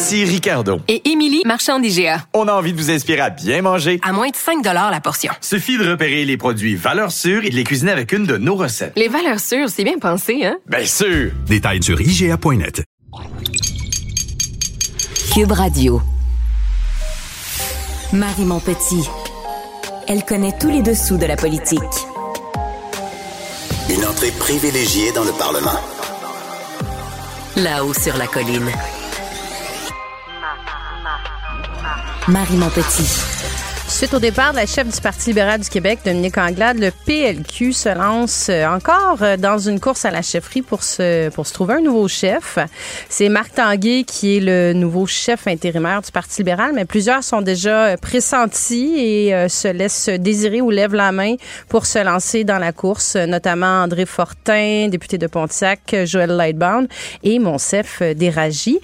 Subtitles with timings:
[0.00, 0.80] Ici Ricardo.
[0.86, 2.22] Et Émilie, marchand d'IGA.
[2.32, 3.98] On a envie de vous inspirer à bien manger.
[4.04, 5.32] À moins de 5 la portion.
[5.40, 8.54] Suffit de repérer les produits valeurs sûres et de les cuisiner avec une de nos
[8.54, 8.92] recettes.
[8.94, 10.56] Les valeurs sûres, c'est bien pensé, hein?
[10.68, 11.32] Bien sûr!
[11.48, 12.84] Détails sur IGA.net.
[15.34, 16.00] Cube Radio.
[18.12, 19.08] Marie Montpetit.
[20.06, 21.80] Elle connaît tous les dessous de la politique.
[23.90, 25.80] Une entrée privilégiée dans le Parlement.
[27.56, 28.70] Là-haut sur la colline.
[32.28, 33.37] Marie Montpetit.
[33.98, 37.72] Suite au départ de la chef du Parti libéral du Québec, Dominique Anglade, le PLQ
[37.72, 41.52] se lance euh, encore euh, dans une course à la chefferie pour se, pour se
[41.52, 42.60] trouver un nouveau chef.
[43.08, 47.42] C'est Marc Tanguay qui est le nouveau chef intérimaire du Parti libéral, mais plusieurs sont
[47.42, 51.34] déjà euh, pressentis et se laissent désirer ou lèvent la main
[51.68, 56.86] pour se lancer dans la course, notamment André Fortin, député de Pontiac, Joël Lightbound
[57.24, 58.78] et Monsef Déragi.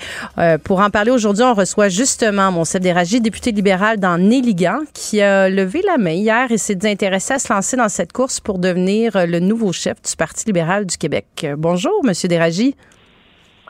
[0.65, 4.81] pour en parler aujourd'hui, on reçoit justement Monsef Déragi, député libéral dans Néligan,
[5.23, 8.59] a levé la main hier et s'est intéressé à se lancer dans cette course pour
[8.59, 11.47] devenir le nouveau chef du Parti libéral du Québec.
[11.57, 12.75] Bonjour, Monsieur Déragi.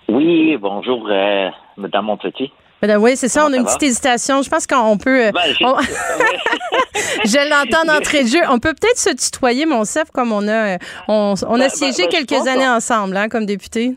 [0.08, 2.52] Oui, bonjour, euh, Madame Montpetit.
[2.98, 4.42] Oui, c'est ça, on a une petite hésitation.
[4.42, 5.28] Je pense qu'on peut.
[5.28, 5.64] Euh, Ben, j'ai-
[7.24, 8.40] je l'entends d'entrée de jeu.
[8.50, 11.70] On peut peut-être se tutoyer, mon chef, comme on a, euh, on, on a Ben,
[11.70, 13.94] siégé ben, je quelques années ensemble, hein, comme député.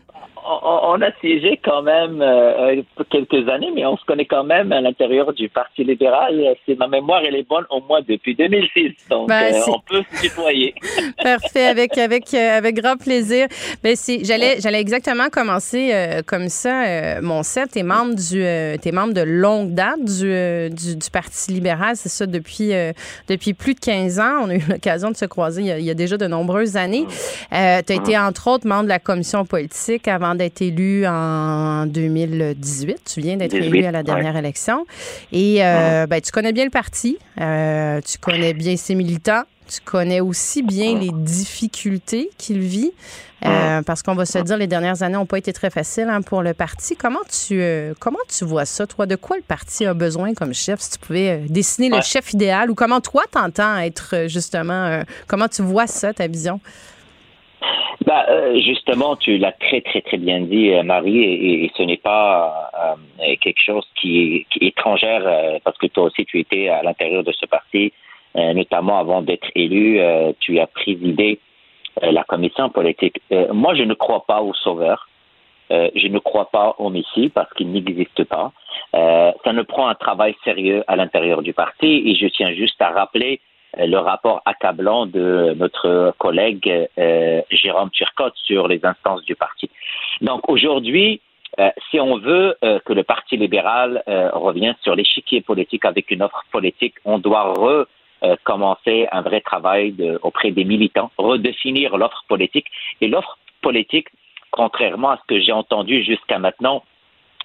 [0.48, 4.72] On, a siégé quand même euh, euh, quelques années, mais on se connaît quand même
[4.72, 6.54] à l'intérieur du Parti libéral.
[6.64, 8.94] Si ma mémoire elle est bonne, au moins depuis 2006.
[9.10, 10.74] Donc, Ben, euh, on peut se tutoyer.
[11.22, 13.46] Parfait, avec avec avec grand plaisir.
[13.82, 17.20] Ben j'allais j'allais exactement commencer euh, comme ça.
[17.20, 18.42] Mon set, t'es membre du
[18.80, 22.72] t'es membre de longue date du, du du Parti libéral, c'est ça depuis
[23.28, 24.44] depuis plus de 15 ans.
[24.44, 26.26] On a eu l'occasion de se croiser il y a, il y a déjà de
[26.26, 27.06] nombreuses années.
[27.50, 32.96] Tu as été entre autres membre de la commission politique avant d'être élu en 2018.
[33.12, 34.86] Tu viens d'être 18, élu à la dernière élection
[35.32, 39.42] et euh, ben tu connais bien le parti, Euh, tu connais bien ses militants.
[39.68, 42.90] Tu connais aussi bien les difficultés qu'il vit,
[43.44, 46.22] euh, parce qu'on va se dire, les dernières années n'ont pas été très faciles hein,
[46.22, 46.96] pour le parti.
[46.96, 49.04] Comment tu, euh, comment tu vois ça, toi?
[49.04, 50.80] De quoi le parti a besoin comme chef?
[50.80, 52.70] Si tu pouvais euh, dessiner le chef idéal?
[52.70, 56.60] Ou comment toi t'entends être justement, comment tu vois ça, ta vision?
[58.06, 61.22] Bah, euh, justement, tu l'as très très très bien dit, euh, Marie,
[61.64, 62.70] et, ce n'est pas
[63.20, 67.32] euh, quelque chose qui est, étrangère, parce que toi aussi tu étais à l'intérieur de
[67.32, 67.92] ce parti,
[68.34, 70.00] notamment avant d'être élu,
[70.38, 71.40] tu as présidé
[72.00, 73.20] la commission politique.
[73.52, 75.08] Moi, je ne crois pas au sauveur.
[75.70, 78.52] Je ne crois pas au Messie parce qu'il n'existe pas.
[78.92, 82.90] Ça ne prend un travail sérieux à l'intérieur du parti et je tiens juste à
[82.90, 83.40] rappeler
[83.86, 89.70] le rapport accablant de notre collègue euh, Jérôme Turcotte sur les instances du parti.
[90.20, 91.20] Donc aujourd'hui,
[91.58, 96.10] euh, si on veut euh, que le Parti libéral euh, revienne sur l'échiquier politique avec
[96.10, 97.54] une offre politique, on doit
[98.22, 102.66] recommencer un vrai travail de- auprès des militants, redéfinir l'offre politique.
[103.00, 104.08] Et l'offre politique,
[104.50, 106.84] contrairement à ce que j'ai entendu jusqu'à maintenant,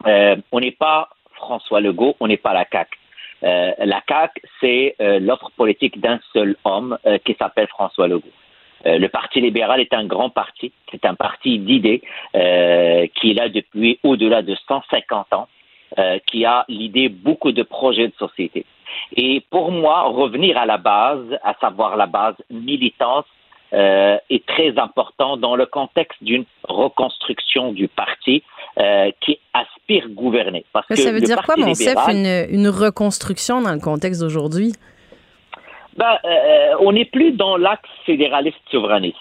[0.05, 2.97] euh, on n'est pas François Legault, on n'est pas la CAQ.
[3.43, 8.29] Euh, la CAQ, c'est euh, l'offre politique d'un seul homme euh, qui s'appelle François Legault.
[8.85, 12.01] Euh, le Parti libéral est un grand parti, c'est un parti d'idées
[12.35, 15.47] euh, qui est là depuis au-delà de 150 ans,
[16.25, 18.65] qui a l'idée beaucoup de projets de société.
[19.15, 23.27] Et pour moi, revenir à la base, à savoir la base militante,
[23.73, 28.43] euh, est très important dans le contexte d'une reconstruction du parti
[28.79, 30.65] euh, qui aspire gouverner.
[30.73, 34.21] Parce Mais que ça veut dire quoi, mon chef, une, une reconstruction dans le contexte
[34.21, 34.73] d'aujourd'hui?
[35.97, 39.17] Ben, euh, on n'est plus dans l'axe fédéraliste souverainiste.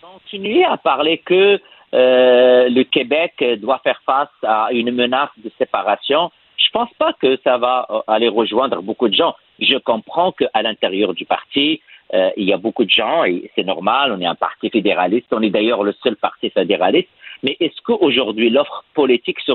[0.00, 1.60] Continuer à parler que
[1.94, 7.38] euh, le Québec doit faire face à une menace de séparation, je pense pas que
[7.44, 9.34] ça va aller rejoindre beaucoup de gens.
[9.58, 11.80] Je comprends qu'à l'intérieur du parti,
[12.14, 15.26] euh, il y a beaucoup de gens, et c'est normal, on est un parti fédéraliste,
[15.32, 17.08] on est d'ailleurs le seul parti fédéraliste,
[17.42, 19.52] mais est-ce qu'aujourd'hui l'offre politique se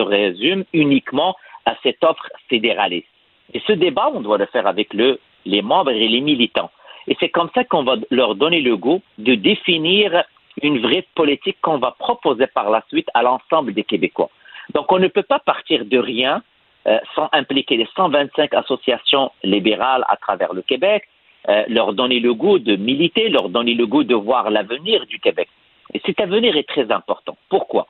[0.00, 3.06] résume, uniquement à cette offre fédéraliste?
[3.54, 6.70] Et ce débat, on doit le faire avec le, les membres et les militants.
[7.06, 10.24] Et c'est comme ça qu'on va leur donner le goût de définir
[10.62, 14.30] une vraie politique qu'on va proposer par la suite à l'ensemble des Québécois.
[14.74, 16.42] Donc, on ne peut pas partir de rien
[16.86, 21.08] euh, sans impliquer les 125 associations libérales à travers le Québec,
[21.48, 25.18] euh, leur donner le goût de militer, leur donner le goût de voir l'avenir du
[25.18, 25.48] Québec.
[25.94, 27.36] Et cet avenir est très important.
[27.48, 27.86] Pourquoi?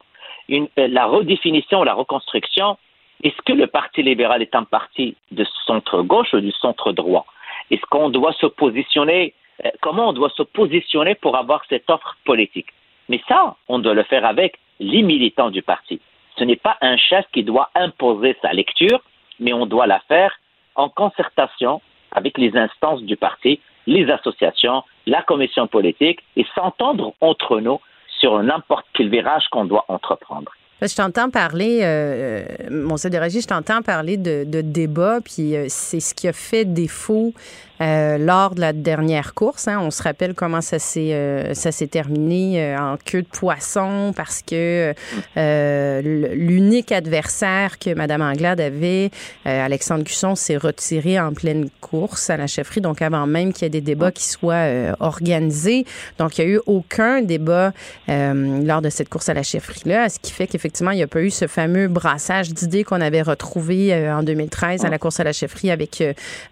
[0.51, 2.77] Euh, La redéfinition, la reconstruction,
[3.25, 7.27] est-ce que le Parti libéral est un parti de centre-gauche ou du centre-droit?
[7.71, 9.35] Est-ce qu'on doit se positionner
[9.65, 12.69] euh, Comment on doit se positionner pour avoir cette offre politique?
[13.09, 16.01] Mais ça, on doit le faire avec les militants du parti.
[16.39, 19.01] Ce n'est pas un chef qui doit imposer sa lecture,
[19.41, 20.33] mais on doit la faire
[20.77, 21.81] en concertation
[22.13, 27.81] avec les instances du parti, les associations, la commission politique et s'entendre entre nous
[28.21, 30.53] sur n'importe quel virage qu'on doit entreprendre.
[30.81, 35.65] Je t'entends parler, euh, mon de Régie, je t'entends parler de, de débat, puis euh,
[35.69, 37.33] c'est ce qui a fait défaut
[37.81, 39.69] euh, lors de la dernière course.
[39.69, 43.29] Hein, on se rappelle comment ça s'est euh, ça s'est terminé euh, en queue de
[43.29, 44.95] poisson parce que
[45.37, 49.11] l'unique adversaire que Mme Anglade avait,
[49.45, 53.67] Alexandre Cusson, s'est retiré en pleine course à la chefferie, donc avant même qu'il y
[53.67, 54.67] ait des débats qui soient
[55.01, 55.85] organisés.
[56.19, 57.73] Donc, il n'y a eu aucun débat
[58.09, 61.23] lors de cette course à la chefferie-là, ce qui fait qu'effectivement, il n'y a pas
[61.23, 65.33] eu ce fameux brassage d'idées qu'on avait retrouvé en 2013 à la course à la
[65.33, 66.03] chefferie avec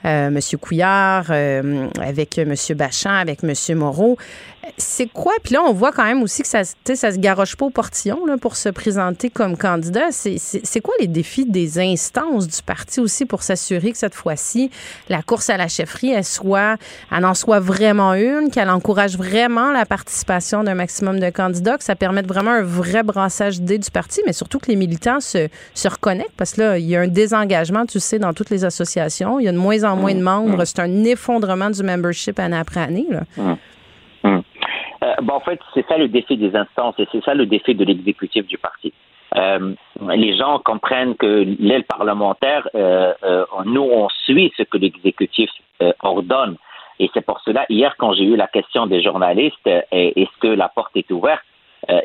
[0.04, 0.40] M.
[0.60, 1.15] Couillard, euh,
[2.00, 2.54] avec M.
[2.74, 3.78] Bachan, avec M.
[3.78, 4.16] Moreau.
[4.78, 5.32] C'est quoi?
[5.42, 8.26] Puis là, on voit quand même aussi que ça, ça se garoche pas au portillon
[8.26, 10.10] là, pour se présenter comme candidat.
[10.10, 14.70] C'est quoi les défis des instances du parti aussi pour s'assurer que cette fois-ci,
[15.08, 16.76] la course à la chefferie, elle, soit,
[17.10, 21.84] elle en soit vraiment une, qu'elle encourage vraiment la participation d'un maximum de candidats, que
[21.84, 25.48] ça permette vraiment un vrai brassage d'idées du parti, mais surtout que les militants se,
[25.74, 26.34] se reconnectent?
[26.36, 29.38] Parce que là, il y a un désengagement, tu sais, dans toutes les associations.
[29.38, 30.64] Il y a de moins en moins de membres.
[30.64, 33.06] C'est un effondrement du membership année après année.
[33.10, 33.56] Là.
[35.06, 37.74] Euh, bon, en fait, c'est ça le défi des instances et c'est ça le défi
[37.74, 38.92] de l'exécutif du parti.
[39.36, 39.74] Euh,
[40.14, 43.12] les gens comprennent que l'aile parlementaire, euh,
[43.64, 45.50] nous, on suit ce que l'exécutif
[46.02, 46.56] ordonne.
[46.98, 50.68] Et c'est pour cela, hier, quand j'ai eu la question des journalistes, est-ce que la
[50.70, 51.42] porte est ouverte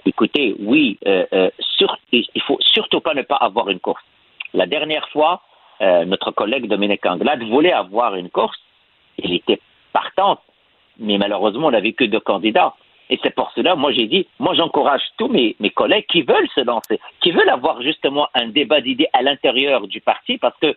[0.06, 1.00] Écoutez, oui,
[1.60, 4.04] sur, il faut surtout pas ne pas avoir une course.
[4.54, 5.42] La dernière fois,
[5.80, 8.60] notre collègue Dominique Anglade voulait avoir une course.
[9.18, 9.62] Il était
[9.94, 10.40] partant,
[11.00, 12.74] mais malheureusement, on n'avait que deux candidats.
[13.12, 16.48] Et c'est pour cela, moi j'ai dit, moi j'encourage tous mes, mes collègues qui veulent
[16.56, 20.76] se lancer, qui veulent avoir justement un débat d'idées à l'intérieur du parti, parce que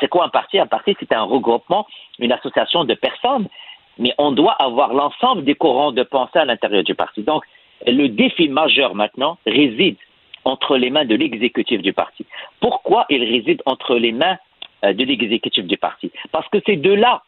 [0.00, 0.58] c'est quoi un parti?
[0.58, 1.86] Un parti, c'est un regroupement,
[2.18, 3.48] une association de personnes,
[3.96, 7.22] mais on doit avoir l'ensemble des courants de pensée à l'intérieur du parti.
[7.22, 7.44] Donc,
[7.86, 9.96] le défi majeur maintenant réside
[10.44, 12.26] entre les mains de l'exécutif du parti.
[12.60, 14.36] Pourquoi il réside entre les mains
[14.84, 16.10] euh, de l'exécutif du parti?
[16.32, 17.22] Parce que c'est de là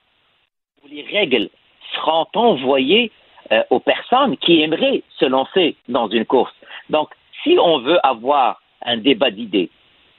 [0.82, 1.50] où les règles
[1.94, 3.12] seront envoyées
[3.52, 6.54] euh, aux personnes qui aimeraient se lancer dans une course.
[6.88, 7.10] Donc,
[7.42, 9.70] si on veut avoir un débat d'idées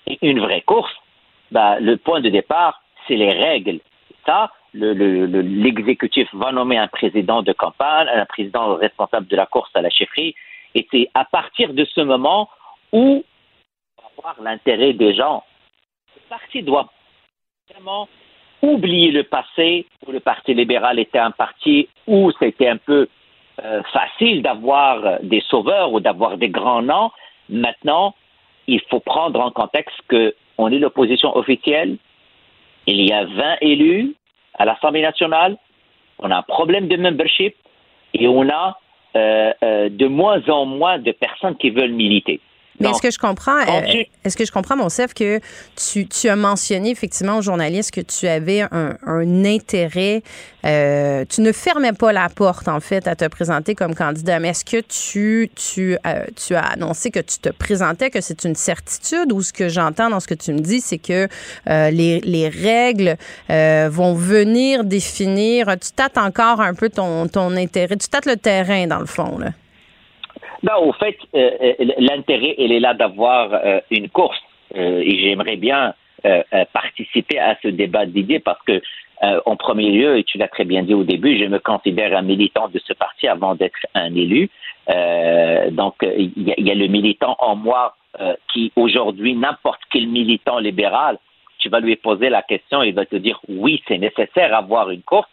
[0.07, 0.93] et une vraie course,
[1.51, 3.79] bah, le point de départ, c'est les règles.
[4.25, 9.45] Ça, l'exécutif le, le, va nommer un président de campagne, un président responsable de la
[9.45, 10.35] course à la chefferie,
[10.75, 12.49] et c'est à partir de ce moment
[12.91, 13.23] où
[13.97, 15.43] on va voir l'intérêt des gens.
[16.15, 16.89] Le parti doit
[17.69, 18.07] vraiment
[18.61, 23.07] oublier le passé où le Parti libéral était un parti où c'était un peu
[23.63, 27.11] euh, facile d'avoir des sauveurs ou d'avoir des grands noms.
[27.49, 28.15] Maintenant,
[28.67, 31.97] il faut prendre en contexte qu'on est l'opposition officielle.
[32.87, 34.15] Il y a 20 élus
[34.57, 35.57] à l'Assemblée nationale.
[36.19, 37.55] On a un problème de membership
[38.13, 38.77] et on a
[39.15, 42.39] euh, euh, de moins en moins de personnes qui veulent militer.
[42.81, 45.39] Mais est-ce que je comprends, euh, est-ce que je comprends, mon chef, que
[45.75, 50.23] tu, tu, as mentionné effectivement aux journalistes que tu avais un, un intérêt,
[50.65, 54.49] euh, tu ne fermais pas la porte en fait à te présenter comme candidat, mais
[54.49, 58.55] est-ce que tu, tu, euh, tu as annoncé que tu te présentais, que c'est une
[58.55, 61.27] certitude ou ce que j'entends dans ce que tu me dis, c'est que
[61.67, 63.17] euh, les, les, règles
[63.49, 68.35] euh, vont venir définir, tu tâtes encore un peu ton, ton intérêt, tu tâtes le
[68.35, 69.51] terrain dans le fond, là.
[70.63, 74.41] Ben, au fait, euh, euh, l'intérêt, il est là d'avoir euh, une course.
[74.75, 75.93] et j'aimerais bien
[76.71, 78.79] participer à ce débat d'idées parce que,
[79.45, 82.21] en premier lieu, et tu l'as très bien dit au début, je me considère un
[82.21, 84.49] militant de ce parti avant d'être un élu.
[85.71, 87.95] donc, il y, y, a le militant en moi
[88.53, 91.17] qui, aujourd'hui, n'importe quel militant libéral,
[91.57, 95.01] tu vas lui poser la question, il va te dire oui, c'est nécessaire d'avoir une
[95.01, 95.29] course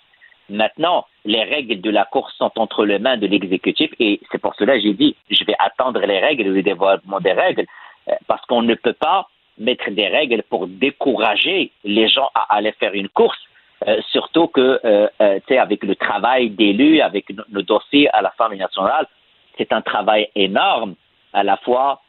[0.51, 4.55] Maintenant, les règles de la course sont entre les mains de l'exécutif et c'est pour
[4.55, 7.67] cela que j'ai dit, je vais attendre les règles, le développement des règles,
[8.09, 12.73] euh, parce qu'on ne peut pas mettre des règles pour décourager les gens à aller
[12.81, 13.39] faire une course,
[13.87, 18.23] euh, surtout que, euh, euh, tu sais, avec le travail d'élus, avec nos, dossiers à
[18.23, 19.07] l'Assemblée nationale,
[19.59, 20.95] c'est un travail énorme,
[21.35, 22.01] à la fois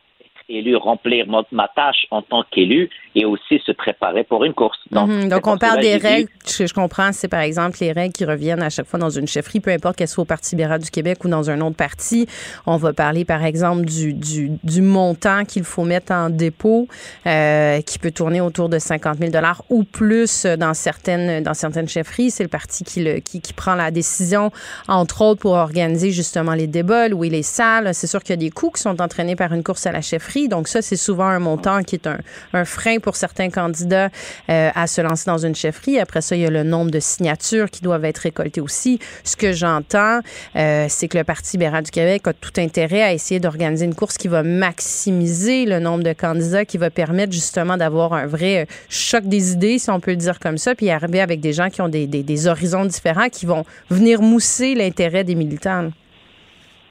[0.49, 4.79] élu, remplir ma tâche en tant qu'élu et aussi se préparer pour une course.
[4.91, 5.29] Donc, mhm.
[5.45, 8.61] on parle des règles, ce que je comprends, c'est par exemple les règles qui reviennent
[8.61, 11.23] à chaque fois dans une chefferie, peu importe qu'elle soit au Parti libéral du Québec
[11.25, 12.27] ou dans un autre parti.
[12.65, 16.87] On va parler par exemple du, du, du montant qu'il faut mettre en dépôt,
[17.25, 19.31] euh, qui peut tourner autour de 50 000
[19.69, 22.31] ou plus dans certaines, dans certaines chefferies.
[22.31, 24.51] C'est le parti qui, le, qui, qui prend la décision,
[24.87, 27.93] entre autres, pour organiser justement les débats, louer les salles.
[27.93, 30.01] C'est sûr qu'il y a des coûts qui sont entraînés par une course à la
[30.01, 30.47] chefferie.
[30.47, 32.17] Donc ça, c'est souvent un montant qui est un,
[32.53, 34.09] un frein pour certains candidats
[34.49, 35.99] euh, à se lancer dans une chefferie.
[35.99, 38.99] Après ça, il y a le nombre de signatures qui doivent être récoltées aussi.
[39.23, 40.19] Ce que j'entends,
[40.55, 43.95] euh, c'est que le Parti libéral du Québec a tout intérêt à essayer d'organiser une
[43.95, 48.67] course qui va maximiser le nombre de candidats, qui va permettre justement d'avoir un vrai
[48.89, 51.69] choc des idées, si on peut le dire comme ça, puis arriver avec des gens
[51.69, 55.89] qui ont des, des, des horizons différents, qui vont venir mousser l'intérêt des militants.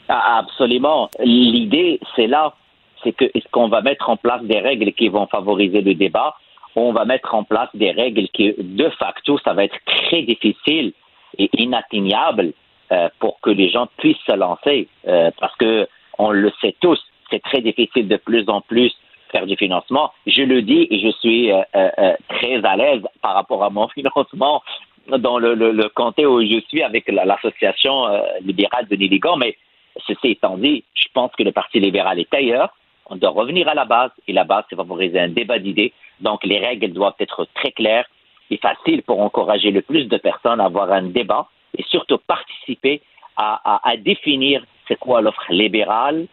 [0.09, 1.11] Ah, absolument.
[1.21, 2.55] L'idée, c'est là
[3.05, 6.35] c'est que est-ce qu'on va mettre en place des règles qui vont favoriser le débat?
[6.77, 10.93] On va mettre en place des règles qui, de facto, ça va être très difficile
[11.39, 12.53] et inatteignable
[12.93, 15.87] euh, pour que les gens puissent se lancer, euh, parce que
[16.19, 16.99] on le sait tous,
[17.31, 18.93] c'est très difficile de plus en plus
[19.31, 20.11] faire du financement.
[20.27, 21.63] Je le dis et je suis euh,
[22.29, 24.63] très à l'aise par rapport à mon financement
[25.07, 28.07] dans le, le, comté où je suis avec l'association
[28.43, 29.57] libérale de Néligan, mais
[30.07, 32.75] ceci étant dit, je pense que le Parti libéral est ailleurs.
[33.09, 35.93] On doit revenir à la base, et la base, c'est favoriser un débat d'idées.
[36.21, 38.07] Donc, les règles doivent être très claires
[38.51, 43.03] et faciles pour encourager le plus de personnes à avoir un débat et surtout participer
[43.37, 46.27] à, définir c'est quoi l'offre libérale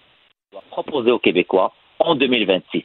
[0.72, 2.84] proposer aux Québécois en 2026.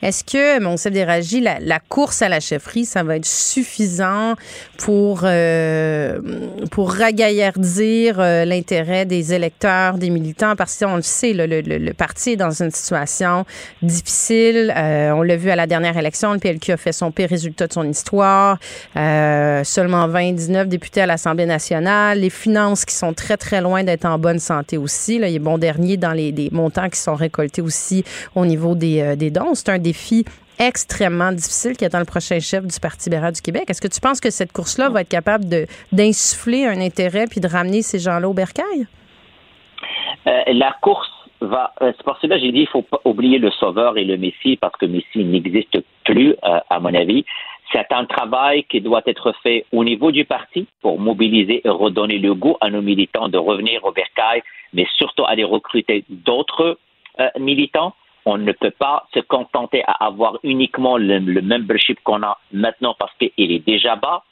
[0.00, 4.34] Est-ce que, mon chef la, la course à la chefferie, ça va être suffisant
[4.76, 6.20] pour, euh,
[6.70, 10.54] pour ragaillardir euh, l'intérêt des électeurs, des militants?
[10.54, 13.44] Parce qu'on le sait, le, le, le, parti est dans une situation
[13.82, 14.72] difficile.
[14.76, 17.66] Euh, on l'a vu à la dernière élection, le PLQ a fait son pire résultat
[17.66, 18.58] de son histoire.
[18.94, 22.20] seulement 29 députés à l'Assemblée nationale.
[22.20, 25.18] Les finances qui sont très, très loin d'être en bonne santé aussi.
[25.18, 28.04] Là, il est bon dernier dans les, les, montants qui sont récoltés aussi
[28.36, 29.54] au niveau des, des dons.
[29.58, 30.24] C'est un défi
[30.58, 33.64] extrêmement difficile qui attend le prochain chef du Parti libéral du Québec.
[33.68, 35.44] Est-ce que tu penses que cette course-là va être capable
[35.92, 38.86] d'insuffler un intérêt puis de ramener ces gens-là au bercail?
[40.26, 41.10] Euh, la course
[41.40, 41.72] va.
[41.82, 44.16] Euh, c'est pour cela que j'ai dit il faut pas oublier le Sauveur et le
[44.16, 47.24] Messie parce que Messie n'existe plus, euh, à mon avis.
[47.72, 52.18] C'est un travail qui doit être fait au niveau du parti pour mobiliser et redonner
[52.18, 56.78] le goût à nos militants de revenir au bercail, mais surtout aller recruter d'autres
[57.38, 57.94] militants
[58.28, 63.12] on ne peut pas se contenter à avoir uniquement le, membership qu'on a maintenant parce
[63.18, 64.22] qu'il est déjà bas,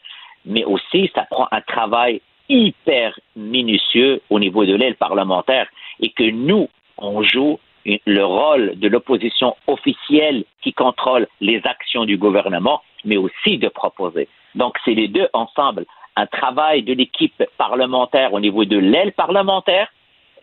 [0.44, 5.66] mais aussi ça prend un travail hyper minutieux au niveau de l'aile parlementaire
[6.00, 12.18] et que nous, on joue le rôle de l'opposition officielle qui contrôle les actions du
[12.18, 14.28] gouvernement, mais aussi de proposer.
[14.54, 15.86] Donc, c'est les deux ensemble.
[16.16, 19.88] Un travail de l'équipe parlementaire au niveau de l'aile parlementaire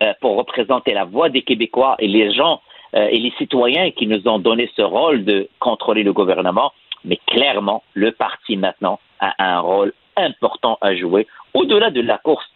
[0.02, 2.60] euh, pour représenter la voix des Québécois et les gens
[2.94, 6.72] et les citoyens qui nous ont donné ce rôle de contrôler le gouvernement.
[7.04, 11.26] Mais clairement, le parti maintenant a un rôle important à jouer.
[11.52, 12.48] Au-delà de la course,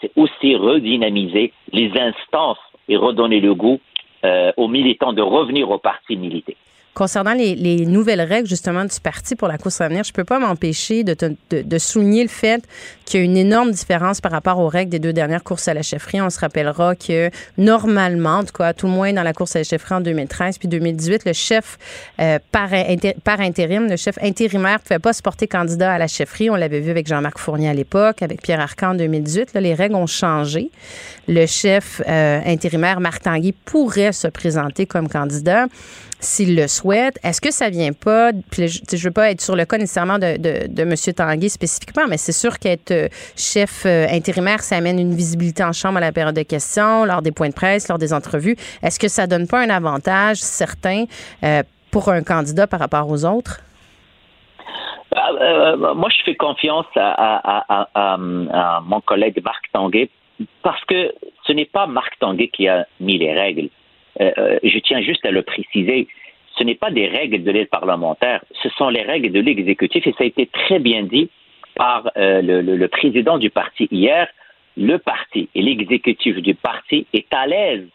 [0.00, 2.58] c'est aussi redynamiser les instances
[2.88, 3.80] et redonner le goût
[4.24, 6.56] euh, aux militants de revenir au parti militaire.
[6.94, 10.22] Concernant les, les, nouvelles règles justement du parti pour la course à venir, je peux
[10.22, 11.14] pas m'empêcher de,
[11.50, 12.62] de, de, souligner le fait
[13.04, 15.74] qu'il y a une énorme différence par rapport aux règles des deux dernières courses à
[15.74, 16.20] la chefferie.
[16.20, 19.64] On se rappellera que normalement, en tout cas, tout moins dans la course à la
[19.64, 21.78] chefferie en 2013 puis 2018, le chef
[22.20, 22.70] euh, par,
[23.24, 26.48] par, intérim, le chef intérimaire, pouvait pas se porter candidat à la chefferie.
[26.48, 29.54] On l'avait vu avec Jean-Marc Fournier à l'époque, avec Pierre Arcan en 2018.
[29.54, 30.70] Là, les règles ont changé.
[31.26, 35.66] Le chef euh, intérimaire Marc Tanguy pourrait se présenter comme candidat
[36.24, 37.18] s'il le souhaite.
[37.22, 40.18] Est-ce que ça vient pas, puis je ne veux pas être sur le cas nécessairement
[40.18, 40.94] de, M.
[41.14, 45.72] Tanguay spécifiquement, mais c'est sûr qu'être euh, chef euh, intérimaire, ça amène une visibilité en
[45.72, 48.56] chambre à la période de questions, lors des points de presse, lors des entrevues.
[48.82, 51.04] Est-ce que ça donne pas un avantage certain
[51.44, 51.62] euh,
[51.92, 53.60] pour un candidat par rapport aux autres?
[55.94, 60.10] moi, je fais confiance à, à, mon collègue Marc Tanguay
[60.62, 61.14] parce que
[61.46, 63.68] ce n'est pas Marc Tanguay qui a mis les règles.
[64.20, 66.08] Euh, euh, je tiens juste à le préciser,
[66.56, 70.12] ce n'est pas des règles de l'aide parlementaire, ce sont les règles de l'exécutif et
[70.12, 71.28] ça a été très bien dit
[71.74, 74.28] par euh, le, président du parti hier.
[74.76, 77.86] Le parti et l'exécutif du parti est à l'aise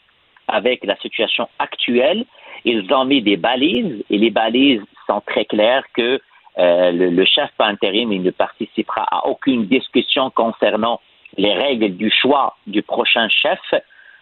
[0.48, 2.26] avec la situation actuelle.
[2.66, 6.20] Ils ont mis des balises et les balises sont très claires que
[6.58, 11.00] le, chef par intérim ne participera à aucune discussion concernant
[11.38, 13.60] les règles du choix du prochain chef.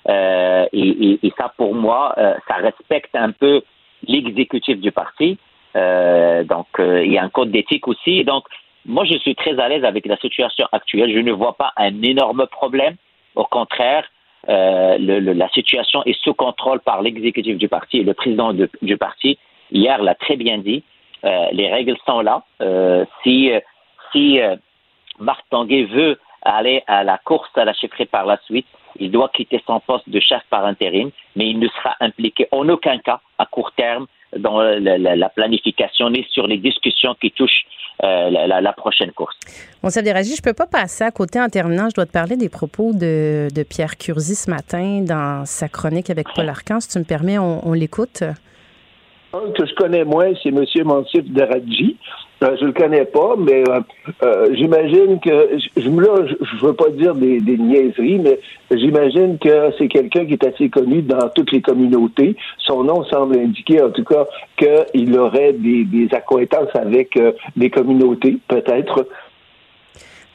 [0.10, 3.62] Euh, et, ça, pour moi, euh, ça respecte un peu
[4.08, 5.38] l'exécutif du parti.
[5.76, 8.24] Euh, donc, il y a un code d'éthique aussi.
[8.24, 8.46] Donc,
[8.86, 11.14] moi, je suis très à l'aise avec la situation actuelle.
[11.14, 12.96] Je ne vois pas un énorme problème.
[13.36, 14.06] Au contraire,
[14.48, 19.38] la situation est sous contrôle par l'exécutif du parti le président de, du parti.
[19.72, 20.84] Hier l'a très bien dit.
[21.24, 22.44] Les règles sont là.
[23.24, 23.52] Si
[24.14, 24.40] si
[25.20, 28.68] Marc Tanguay veut aller à la course à la chefferie par la suite,
[29.00, 32.68] il doit quitter son poste de chef par intérim, mais il ne sera impliqué en
[32.70, 37.32] aucun cas à court terme dans la, la, la planification ni sur les discussions qui
[37.32, 37.66] touchent
[38.04, 39.36] euh, la, la, prochaine course.
[39.82, 41.90] Mon chef Déragi, je ne peux pas passer à côté en terminant.
[41.90, 46.12] Je dois te parler des propos de, de Pierre Curzi ce matin dans sa chronique
[46.12, 46.80] avec Paul Arcan.
[46.80, 48.22] Si tu me permets, on, on l'écoute.
[49.34, 50.64] Un que je connais moins, c'est M.
[50.86, 51.98] Mansif Daradji.
[52.44, 53.80] Euh, je le connais pas, mais euh,
[54.22, 58.40] euh, j'imagine que je, là, je veux pas dire des, niaiseries, mais
[58.70, 62.36] j'imagine que c'est quelqu'un qui est assez connu dans toutes les communautés.
[62.60, 64.26] Son nom semble indiquer, en tout cas,
[64.56, 69.08] qu'il aurait des, des accointances avec euh, des communautés, peut-être.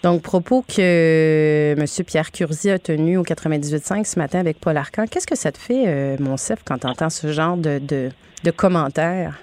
[0.02, 2.04] Donc, propos que M.
[2.04, 5.04] Pierre Curzi a tenu au 98.5 ce matin avec Paul Arcan.
[5.08, 8.10] Qu'est-ce que ça te fait, euh, mon chef, quand tu entends ce genre de
[8.56, 9.38] commentaires?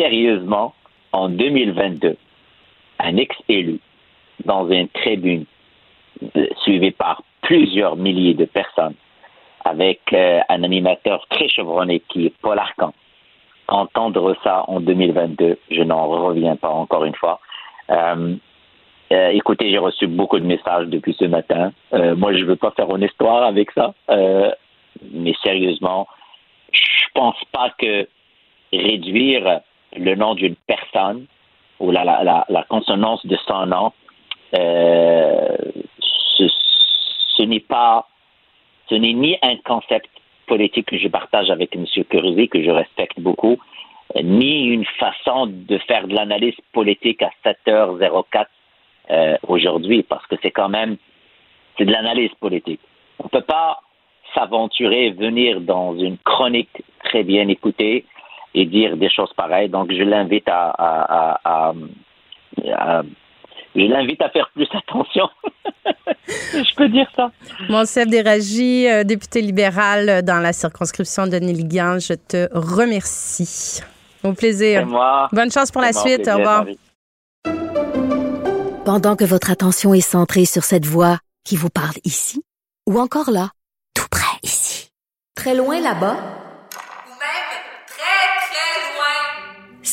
[0.00, 0.72] Sérieusement,
[1.12, 2.16] en 2022,
[3.00, 3.80] un ex-élu
[4.46, 5.44] dans une tribune
[6.62, 8.94] suivi par plusieurs milliers de personnes
[9.62, 12.94] avec euh, un animateur très chevronné qui est Paul Arcan.
[13.68, 17.38] Entendre ça en 2022, je n'en reviens pas encore une fois.
[17.90, 18.36] Euh,
[19.12, 21.74] euh, écoutez, j'ai reçu beaucoup de messages depuis ce matin.
[21.92, 24.50] Euh, moi, je ne veux pas faire une histoire avec ça, euh,
[25.12, 26.08] mais sérieusement,
[26.72, 28.08] je pense pas que
[28.72, 29.60] réduire
[29.96, 31.26] le nom d'une personne
[31.78, 33.92] ou la, consonance de son nom,
[34.54, 35.56] euh,
[36.36, 36.44] ce,
[37.36, 38.06] ce n'est pas,
[38.88, 40.10] ce n'est ni un concept
[40.46, 41.86] politique que je partage avec M.
[42.08, 43.58] Curzi, que je respecte beaucoup,
[44.22, 48.46] ni une façon de faire de l'analyse politique à 7h04
[49.10, 50.96] euh, aujourd'hui, parce que c'est quand même
[51.78, 52.80] c'est de l'analyse politique.
[53.18, 53.80] On ne peut pas
[54.34, 58.04] s'aventurer, venir dans une chronique très bien écoutée
[58.54, 59.68] et dire des choses pareilles.
[59.68, 61.72] Donc, je l'invite à, à, à,
[62.74, 63.02] à
[63.74, 65.28] je l'invite à faire plus attention.
[66.26, 67.30] je peux dire ça.
[67.68, 73.80] Monsef Déragi, euh, député libéral dans la circonscription de Nilligan, je te remercie.
[74.24, 74.86] Au plaisir.
[74.86, 75.28] Moi.
[75.32, 76.24] Bonne chance pour la suite.
[76.24, 76.64] Plaisir, Au revoir.
[76.64, 76.78] Marie.
[78.84, 82.42] Pendant que votre attention est centrée sur cette voix qui vous parle ici,
[82.88, 83.50] ou encore là,
[83.94, 84.90] tout près ici,
[85.36, 87.50] très loin là-bas, ou même
[87.86, 89.82] très, très loin,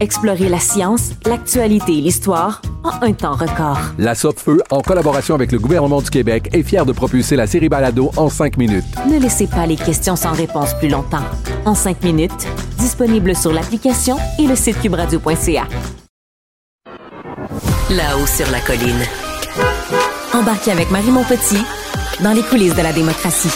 [0.00, 3.78] Explorez la science, l'actualité et l'histoire en un temps record.
[3.98, 7.68] La Feu, en collaboration avec le gouvernement du Québec, est fière de propulser la série
[7.68, 8.84] Balado en 5 minutes.
[9.06, 11.24] Ne laissez pas les questions sans réponse plus longtemps.
[11.66, 15.68] En 5 minutes, disponible sur l'application et le site cubradio.ca.
[17.90, 19.04] Là-haut sur la colline.
[20.32, 21.62] Embarquez avec Marie Montpetit
[22.22, 23.50] dans les coulisses de la démocratie.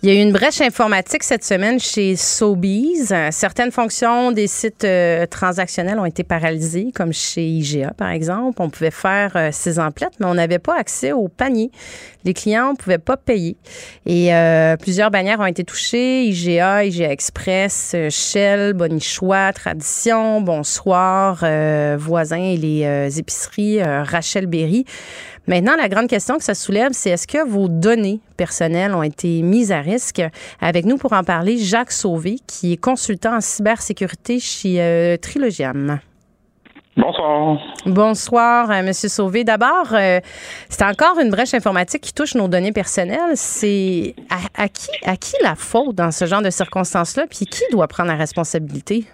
[0.00, 3.06] Il y a eu une brèche informatique cette semaine chez Sobeys.
[3.32, 8.62] Certaines fonctions des sites euh, transactionnels ont été paralysées, comme chez IGA, par exemple.
[8.62, 11.72] On pouvait faire euh, ses emplettes, mais on n'avait pas accès au panier.
[12.22, 13.56] Les clients ne pouvaient pas payer.
[14.06, 16.26] Et euh, plusieurs bannières ont été touchées.
[16.26, 21.44] IGA, IGA Express, Shell, Bonichois, Tradition, Bonsoir,
[21.98, 24.84] Voisins et les épiceries Rachel Berry.
[25.48, 29.40] Maintenant, la grande question que ça soulève, c'est est-ce que vos données personnelles ont été
[29.40, 30.20] mises à risque?
[30.60, 36.00] Avec nous pour en parler, Jacques Sauvé, qui est consultant en cybersécurité chez euh, Trilogiam.
[36.98, 37.58] Bonsoir.
[37.86, 39.42] Bonsoir, euh, Monsieur Sauvé.
[39.44, 40.20] D'abord, euh,
[40.68, 43.34] c'est encore une brèche informatique qui touche nos données personnelles.
[43.34, 47.62] C'est à, à, qui, à qui la faute dans ce genre de circonstances-là, puis qui
[47.72, 49.06] doit prendre la responsabilité?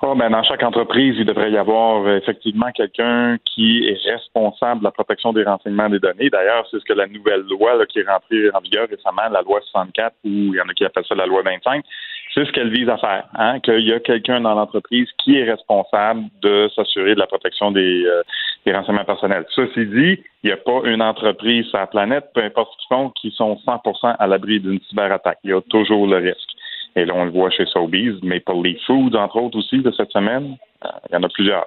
[0.00, 4.78] Oh, ben, dans chaque entreprise, il devrait y avoir euh, effectivement quelqu'un qui est responsable
[4.80, 6.30] de la protection des renseignements des données.
[6.30, 9.42] D'ailleurs, c'est ce que la nouvelle loi là, qui est rentrée en vigueur récemment, la
[9.42, 11.84] loi 64, ou il y en a qui appellent ça la loi 25,
[12.32, 13.24] c'est ce qu'elle vise à faire.
[13.34, 17.72] Hein, qu'il y a quelqu'un dans l'entreprise qui est responsable de s'assurer de la protection
[17.72, 18.22] des, euh,
[18.66, 19.46] des renseignements personnels.
[19.56, 22.96] Ceci dit, il n'y a pas une entreprise sur la planète, peu importe ce qu'ils
[22.96, 25.38] font, qui sont 100% à l'abri d'une cyberattaque.
[25.42, 26.50] Il y a toujours le risque.
[26.96, 30.10] Et là, on le voit chez Sobeys, Maple Leaf Foods, entre autres aussi, de cette
[30.10, 30.56] semaine.
[30.84, 31.66] Euh, il y en a plusieurs.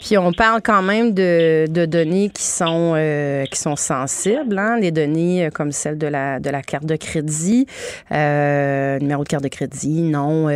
[0.00, 4.92] Puis on parle quand même de, données qui sont euh, qui sont sensibles, hein, les
[4.92, 7.66] données euh, comme celle de la de la carte de crédit,
[8.10, 10.46] numéro de carte de crédit, nom,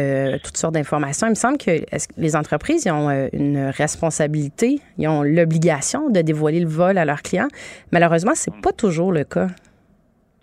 [0.43, 1.27] toutes sortes d'informations.
[1.27, 1.73] Il me semble que
[2.17, 7.49] les entreprises ont une responsabilité, ils ont l'obligation de dévoiler le vol à leurs clients.
[7.93, 9.49] Malheureusement, c'est pas toujours le cas.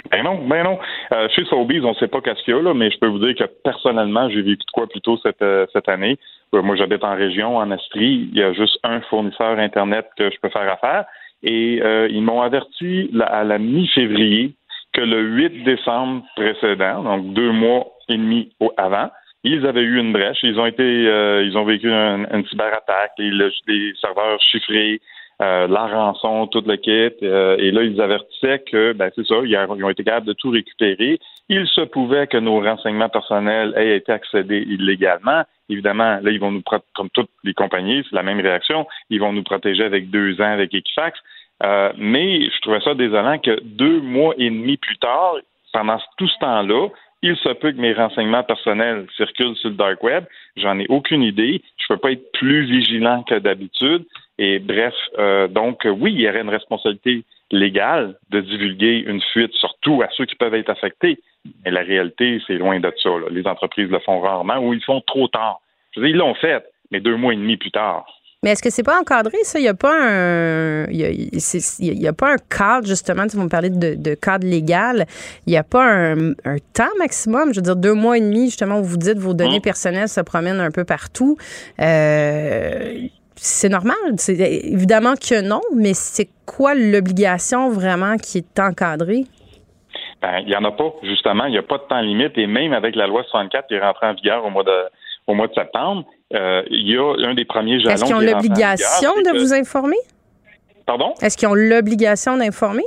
[0.10, 0.80] Ben non, ben non.
[1.14, 3.08] Euh, chez Sobeys, on ne sait pas qu'est-ce qu'il y a, là, mais je peux
[3.08, 6.18] vous dire que personnellement, j'ai vécu de quoi plutôt cette, euh, cette année.
[6.54, 8.30] Euh, moi, j'habite en région, en Astrie.
[8.34, 11.06] Il y a juste un fournisseur Internet que je peux faire affaire.
[11.44, 14.54] Et euh, ils m'ont averti à la mi-février
[14.94, 19.10] que le 8 décembre précédent, donc deux mois et demi avant,
[19.44, 20.38] ils avaient eu une brèche.
[20.44, 25.00] Ils ont été, euh, ils ont vécu un- une cyberattaque, les, le- des serveurs chiffrés,
[25.42, 27.12] euh, la rançon, tout le kit.
[27.24, 30.34] euh, et là, ils avertissaient que, ben, c'est ça, ils, ils ont été capables de
[30.34, 31.20] tout récupérer.
[31.50, 35.44] Il se pouvait que nos renseignements personnels aient été accédés illégalement.
[35.68, 36.62] Évidemment, là, ils vont nous,
[36.96, 38.86] comme toutes les compagnies, c'est la même réaction.
[39.10, 41.20] Ils vont nous protéger avec deux ans avec Equifax.
[41.64, 45.36] Euh, mais je trouvais ça désolant que deux mois et demi plus tard,
[45.74, 46.88] pendant tout ce temps-là,
[47.22, 50.26] il se peut que mes renseignements personnels circulent sur le dark web.
[50.56, 51.62] J'en ai aucune idée.
[51.78, 54.06] Je peux pas être plus vigilant que d'habitude.
[54.38, 59.54] Et bref, euh, donc oui, il y aurait une responsabilité légale de divulguer une fuite,
[59.54, 61.20] surtout à ceux qui peuvent être affectés.
[61.64, 63.10] Mais la réalité, c'est loin de ça.
[63.30, 65.60] Les entreprises le font rarement ou ils le font trop tard.
[65.94, 68.06] Je veux dire, ils l'ont fait, mais deux mois et demi plus tard.
[68.44, 69.60] Mais est-ce que c'est pas encadré, ça?
[69.60, 70.88] Il n'y a pas un.
[70.90, 74.48] Il y a, a pas un cadre, justement, tu vas me parler de, de cadre
[74.48, 75.06] légal.
[75.46, 77.54] Il n'y a pas un, un temps maximum.
[77.54, 79.62] Je veux dire, deux mois et demi, justement, où vous dites vos données Hum.
[79.62, 81.38] personnelles se promènent un peu partout.
[81.80, 82.94] Euh,
[83.36, 83.96] c'est normal.
[84.18, 89.26] C'est, évidemment que non, mais c'est quoi l'obligation vraiment qui est encadrée?
[90.22, 91.46] Ben, il n'y en a pas, justement.
[91.46, 92.36] Il n'y a pas de temps limite.
[92.40, 94.72] Et même avec la loi 64 qui est rentrée en vigueur au mois de,
[95.28, 97.94] au mois de septembre, euh, il y a un des premiers jalons.
[97.94, 99.98] Est-ce qu'ils ont l'obligation de vous informer?
[100.86, 101.14] Pardon?
[101.22, 102.84] Est-ce qu'ils ont l'obligation d'informer?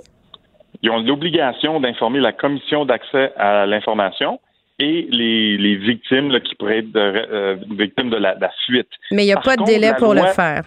[0.82, 4.40] Ils ont l'obligation d'informer la commission d'accès à l'information
[4.78, 8.50] et les, les victimes là, qui pourraient être de- euh, victimes de la, de la
[8.66, 8.88] fuite.
[9.12, 10.64] Mais il n'y a Par pas de délai la pour le faire.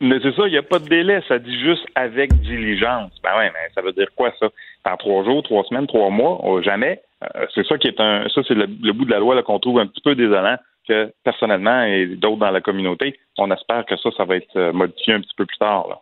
[0.00, 1.20] Mais c'est ça, il n'y a pas de délai.
[1.28, 3.10] Ça dit juste avec diligence.
[3.22, 4.48] Ben ouais, mais ça veut dire quoi, ça?
[4.84, 6.40] En trois jours, trois semaines, trois mois?
[6.62, 7.00] Jamais.
[7.22, 8.28] Euh, c'est ça qui est un.
[8.34, 10.56] Ça, c'est le, le bout de la loi là, qu'on trouve un petit peu désolant
[10.86, 14.72] que personnellement et d'autres dans la communauté, on espère que ça, ça va être euh,
[14.72, 16.00] modifié un petit peu plus tard.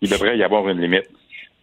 [0.00, 1.08] Il devrait y avoir une limite.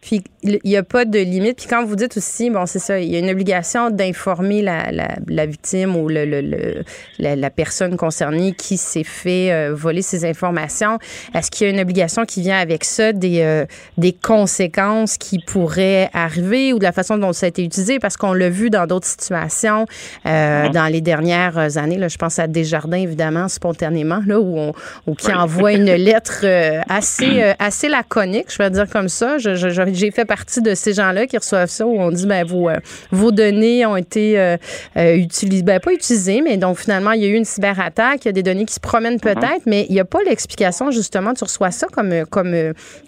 [0.00, 1.58] Puis il n'y a pas de limite.
[1.58, 4.90] Puis quand vous dites aussi, bon, c'est ça, il y a une obligation d'informer la,
[4.90, 6.84] la, la victime ou le, le- le-
[7.18, 10.98] la, la personne concernée qui s'est fait euh, voler ces informations.
[11.34, 13.66] Est-ce qu'il y a une obligation qui vient avec ça, des, euh,
[13.98, 17.98] des conséquences qui pourraient arriver ou de la façon dont ça a été utilisé?
[17.98, 19.84] Parce qu'on l'a vu dans d'autres situations
[20.26, 20.72] euh, Mhm.
[20.72, 21.98] dans les dernières années.
[21.98, 24.72] Là, je pense à Desjardins, évidemment, spontanément, là, où on
[25.06, 29.36] où qui envoie une lettre euh, assez, euh, assez laconique, je vais dire comme ça.
[29.38, 32.26] Je- je- je- j'ai fait partie de ces gens-là qui reçoivent ça où on dit
[32.26, 32.76] ben vos, euh,
[33.10, 34.56] vos données ont été euh,
[34.96, 38.28] euh, utilisées, ben pas utilisées, mais donc finalement il y a eu une cyberattaque, il
[38.28, 41.34] y a des données qui se promènent peut-être, mais il n'y a pas l'explication justement.
[41.34, 42.54] Tu reçois ça comme comme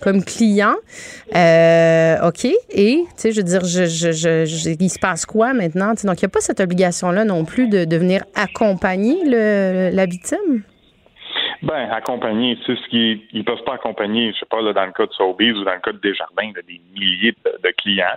[0.01, 0.75] comme client,
[1.35, 5.25] Euh, ok, et tu sais je veux dire, je, je, je- je- il se passe
[5.27, 9.17] quoi maintenant Donc il n'y a pas cette obligation-là non plus de, de venir accompagner
[9.25, 10.63] le, la victime?
[11.63, 14.93] Ben, accompagner, c'est ce qui ils peuvent pas accompagner, je sais pas, là, dans le
[14.93, 18.17] cas de Sobeys ou dans le cas de Desjardins, là, des milliers de, de clients.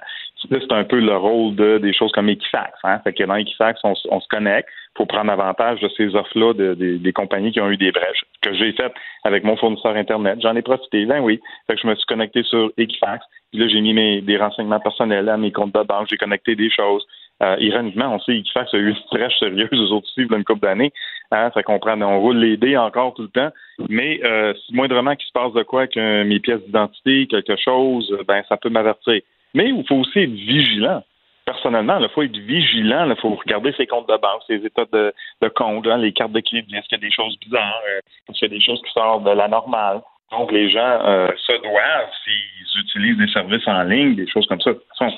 [0.49, 2.73] C'est un peu le rôle de des choses comme Equifax.
[2.83, 2.99] Hein?
[3.03, 6.73] Fait que dans Equifax, on, on se connecte pour prendre avantage de ces offres-là de-
[6.73, 8.91] de- des compagnies qui ont eu des brèches, que j'ai fait
[9.23, 10.39] avec mon fournisseur Internet.
[10.41, 11.39] J'en ai profité, ben oui.
[11.67, 13.25] Fait que je me suis connecté sur Equifax.
[13.51, 16.55] Puis là, j'ai mis mes, des renseignements personnels à mes comptes de banque, j'ai connecté
[16.55, 17.05] des choses.
[17.43, 20.61] Euh, ironiquement, on sait Equifax a eu une brèche sérieuse aux autres a une couple
[20.61, 20.93] d'années.
[21.31, 23.51] Hein, fait qu'on prend, on roule les dés encore tout le temps.
[23.89, 28.09] Mais euh, si moindrement qu'il se passe de quoi que mes pièces d'identité, quelque chose,
[28.11, 29.21] euh, ben ça peut m'avertir.
[29.53, 31.03] Mais il faut aussi être vigilant.
[31.45, 33.09] Personnellement, il faut être vigilant.
[33.09, 36.31] Il faut regarder ses comptes de banque, ses états de, de compte, hein, les cartes
[36.31, 36.75] de crédit.
[36.75, 37.81] Est-ce qu'il y a des choses bizarres?
[37.89, 40.01] Euh, Est-ce qu'il y a des choses qui sortent de la normale?
[40.37, 44.59] Donc, les gens euh, se doivent, s'ils utilisent des services en ligne, des choses comme
[44.59, 44.71] ça.
[44.71, 45.17] De toute façon,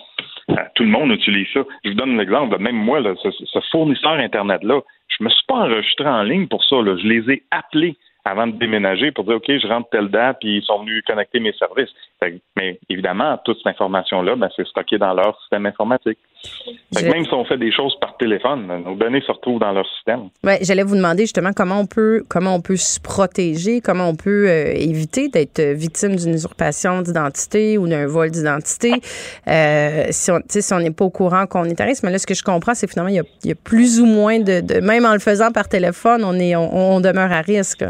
[0.51, 1.61] euh, tout le monde utilise ça.
[1.83, 2.57] Je vous donne un exemple.
[2.59, 6.75] Même moi, ce, fournisseur Internet-là, je me suis pas enregistré en ligne pour ça.
[6.85, 10.57] Je les ai appelés avant de déménager pour dire OK, je rentre telle date, puis
[10.57, 11.93] ils sont venus connecter mes services.
[12.55, 16.19] mais évidemment, toute cette information-là, ben, c'est stocké dans leur système informatique.
[17.03, 20.29] Même si on fait des choses par téléphone, nos données se retrouvent dans leur système.
[20.43, 24.15] Ouais, j'allais vous demander justement comment on peut comment on peut se protéger, comment on
[24.15, 28.93] peut euh, éviter d'être victime d'une usurpation d'identité ou d'un vol d'identité
[29.47, 32.03] euh, si on si on n'est pas au courant qu'on est à risque.
[32.03, 34.79] Mais là, ce que je comprends, c'est finalement il y, a, plus ou moins de,
[34.79, 37.83] même en le faisant par téléphone, on est on demeure à risque.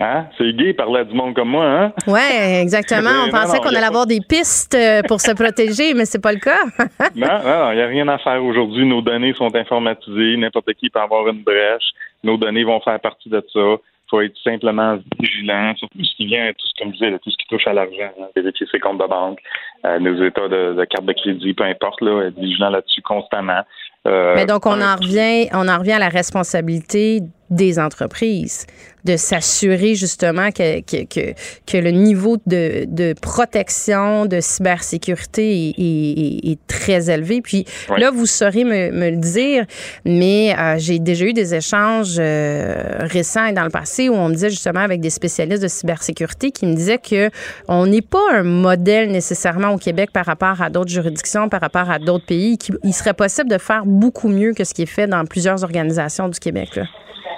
[0.00, 0.26] Hein?
[0.36, 1.92] C'est gay parler à du monde comme moi, hein?
[2.06, 2.20] Oui,
[2.60, 3.10] exactement.
[3.26, 6.40] On pensait qu'on allait avoir des pistes euh, pour se protéger, mais c'est pas le
[6.40, 6.64] cas.
[7.14, 8.84] non, non, il n'y a rien à faire aujourd'hui.
[8.86, 10.36] Nos données sont informatisées.
[10.36, 11.92] N'importe qui peut avoir une brèche.
[12.24, 13.60] Nos données vont faire partie de ça.
[13.60, 17.30] Il faut être simplement vigilant, surtout ce qui vient, tout ce, comme je disais, tout
[17.30, 19.38] ce qui touche à l'argent, hein, vérifier ses comptes de banque,
[19.86, 23.62] euh, nos états de, carte de crédit, peu importe, là, être vigilant là-dessus constamment.
[24.06, 27.20] Euh, mais donc, on en revient, on en revient à la responsabilité
[27.54, 28.66] des entreprises
[29.04, 31.34] de s'assurer justement que, que, que,
[31.66, 37.42] que, le niveau de, de protection, de cybersécurité est, est, très élevé.
[37.42, 37.66] Puis
[37.98, 39.66] là, vous saurez me, me le dire,
[40.06, 44.28] mais euh, j'ai déjà eu des échanges euh, récents et dans le passé où on
[44.28, 47.30] me disait justement avec des spécialistes de cybersécurité qui me disaient que
[47.68, 51.90] on n'est pas un modèle nécessairement au Québec par rapport à d'autres juridictions, par rapport
[51.90, 52.56] à d'autres pays.
[52.56, 56.28] Qu'il serait possible de faire beaucoup mieux que ce qui est fait dans plusieurs organisations
[56.28, 56.76] du Québec.
[56.76, 56.84] Là.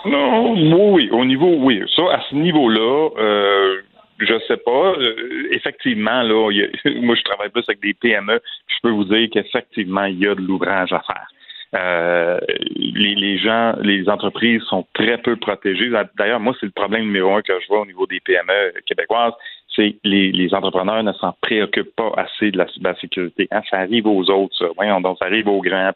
[0.07, 1.83] Non, oui, au niveau, oui.
[1.95, 3.83] Ça, à ce niveau-là, euh,
[4.19, 4.95] je sais pas.
[4.99, 6.51] Euh, effectivement, là,
[7.03, 8.41] moi, je travaille plus avec des PME.
[8.69, 11.29] Je peux vous dire qu'effectivement, il y a de l'ouvrage à faire.
[11.75, 12.39] Euh,
[12.77, 15.91] les, gens, les entreprises sont très peu protégées.
[16.17, 19.35] D'ailleurs, moi, c'est le problème numéro un que je vois au niveau des PME québécoises,
[19.75, 23.47] c'est les, les entrepreneurs ne s'en préoccupent pas assez de la cybersécurité.
[23.51, 24.67] Hein, ça arrive aux autres, ça.
[24.77, 25.91] Voyons, donc ça arrive aux grands.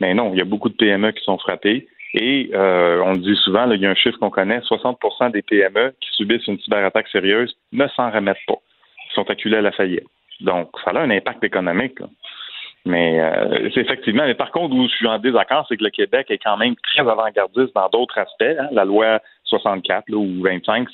[0.00, 1.88] Mais non, il y a beaucoup de PME qui sont frappées.
[2.14, 5.42] Et euh, on le dit souvent, il y a un chiffre qu'on connaît, 60% des
[5.42, 8.58] PME qui subissent une cyberattaque sérieuse ne s'en remettent pas.
[9.10, 10.06] Ils sont acculés à la faillite.
[10.40, 11.98] Donc, ça a un impact économique.
[12.86, 14.24] Mais euh, c'est effectivement.
[14.26, 16.76] Mais par contre, où je suis en désaccord, c'est que le Québec est quand même
[16.76, 18.42] très avant-gardiste dans d'autres aspects.
[18.42, 18.68] Hein.
[18.72, 20.88] La loi 64 ou 25,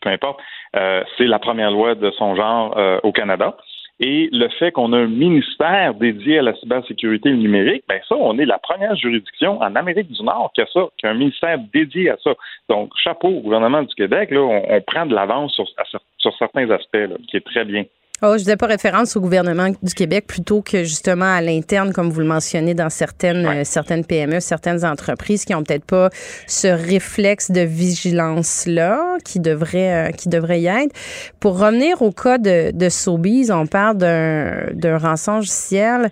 [0.00, 0.40] peu importe,
[0.74, 3.56] euh, c'est la première loi de son genre au Canada.
[3.98, 8.38] Et le fait qu'on a un ministère dédié à la cybersécurité numérique, ben ça, on
[8.38, 11.58] est la première juridiction en Amérique du Nord qui a ça, qui a un ministère
[11.72, 12.34] dédié à ça.
[12.68, 17.16] Donc, chapeau au gouvernement du Québec, là, on, prend de l'avance sur, certains aspects, là,
[17.28, 17.84] qui est très bien.
[18.22, 22.08] Oh, je faisais pas référence au gouvernement du Québec plutôt que justement à l'interne, comme
[22.08, 26.08] vous le mentionnez dans certaines euh, certaines PME, certaines entreprises qui ont peut-être pas
[26.46, 30.94] ce réflexe de vigilance là qui devrait euh, qui devrait y être.
[31.40, 36.10] Pour revenir au cas de, de Sobeys, on parle d'un d'un rançon logiciel.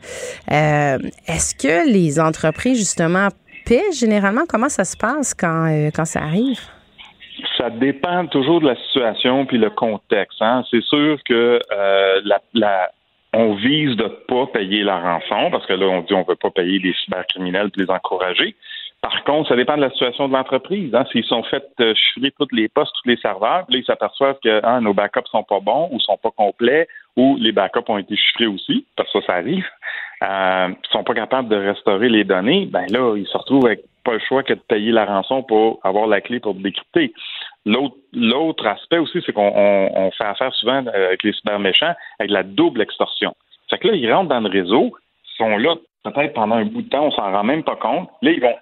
[0.53, 3.29] Euh, est-ce que les entreprises justement
[3.64, 4.43] paient généralement?
[4.47, 6.59] Comment ça se passe quand quand ça arrive?
[7.64, 10.40] Ça dépend toujours de la situation puis le contexte.
[10.42, 10.64] Hein.
[10.70, 12.90] C'est sûr que euh, la, la,
[13.33, 16.50] on vise de pas payer la rançon parce que là, on dit on veut pas
[16.50, 18.55] payer les cybercriminels puis les encourager.
[19.00, 20.94] Par contre, ça dépend de la situation de l'entreprise.
[20.94, 21.05] Hein.
[21.11, 24.64] S'ils sont fait euh, chiffrer toutes les postes, tous les serveurs, là, ils s'aperçoivent que
[24.64, 28.16] hein, nos backups sont pas bons ou sont pas complets ou les backups ont été
[28.16, 29.66] chiffrés aussi, parce que ça, ça arrive,
[30.22, 33.85] euh, ils sont pas capables de restaurer les données, ben là, ils se retrouvent avec
[34.05, 37.12] pas le choix que de payer la rançon pour avoir la clé pour décrypter.
[37.66, 42.31] L'autre, aspect aussi, c'est qu'on on, fait affaire souvent euh, avec les cyber méchants avec
[42.31, 43.35] la double extorsion.
[43.70, 44.94] C'est que là, ils rentrent dans le réseau,
[45.38, 45.74] sont là
[46.05, 48.09] peut-être pendant un bout de temps, on s'en rend même pas compte.
[48.22, 48.55] Là, ils vont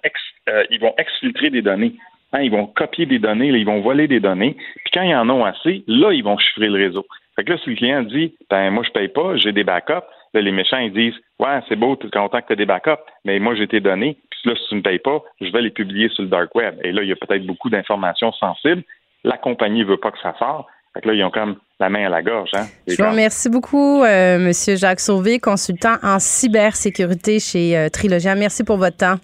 [0.49, 1.93] euh, ils vont exfiltrer des données.
[2.31, 4.55] Hein, ils vont copier des données, là, ils vont voler des données.
[4.55, 7.05] Puis quand ils en ont assez, là, ils vont chiffrer le réseau.
[7.35, 10.05] Fait que là, si le client dit ben moi je paye pas, j'ai des backups,
[10.33, 12.65] là, les méchants ils disent Ouais, c'est beau, tu es content que tu as des
[12.65, 15.51] backups, mais moi j'ai tes données, puis là, si tu ne me payes pas, je
[15.51, 16.75] vais les publier sur le dark web.
[16.83, 18.83] Et là, il y a peut-être beaucoup d'informations sensibles.
[19.23, 20.67] La compagnie ne veut pas que ça sorte.
[20.93, 22.51] Fait que là, ils ont comme la main à la gorge.
[22.53, 24.51] Hein, je vous remercie beaucoup, euh, M.
[24.77, 28.35] Jacques Sauvé, consultant en cybersécurité chez euh, Trilogia.
[28.35, 29.15] Merci pour votre temps.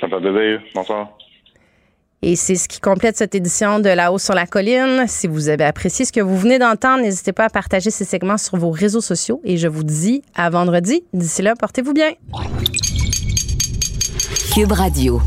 [0.00, 0.62] Ça fait plaisir.
[0.74, 1.08] Bonsoir.
[2.26, 5.04] Et c'est ce qui complète cette édition de La Haut sur la colline.
[5.08, 8.38] Si vous avez apprécié ce que vous venez d'entendre, n'hésitez pas à partager ces segments
[8.38, 9.42] sur vos réseaux sociaux.
[9.44, 11.04] Et je vous dis à vendredi.
[11.12, 12.12] D'ici là, portez-vous bien.
[14.54, 15.20] Cube Radio.